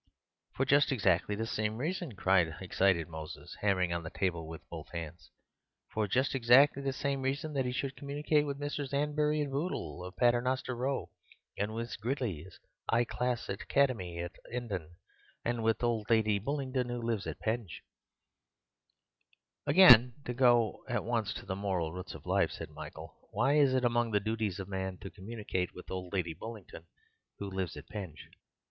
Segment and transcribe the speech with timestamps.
[0.55, 4.67] "For just exactly the sime reason," cried the excited Moses, hammering on the table with
[4.67, 5.29] both hands,
[5.93, 8.93] "for just exactly the sime reason that he should communicate with Messrs.
[8.95, 11.11] 'Anbury and Bootle of Paternoster Row
[11.55, 12.59] and with Miss Gridley's
[12.91, 14.95] 'igh class Academy at 'Endon,
[15.45, 17.83] and with old Lady Bullingdon who lives at Penge."
[19.67, 23.75] "Again, to go at once to the moral roots of life," said Michael, "why is
[23.75, 26.87] it among the duties of man to communicate with old Lady Bullingdon
[27.37, 28.31] who lives at Penge?"